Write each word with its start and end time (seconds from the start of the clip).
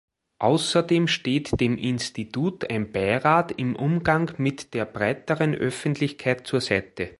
Außerdem 0.39 1.05
steht 1.07 1.59
dem 1.61 1.77
Institut 1.77 2.67
ein 2.71 2.91
Beirat 2.91 3.51
im 3.51 3.75
Umgang 3.75 4.31
mit 4.39 4.73
der 4.73 4.85
breiteren 4.85 5.53
Öffentlichkeit 5.53 6.47
zur 6.47 6.59
Seite. 6.59 7.09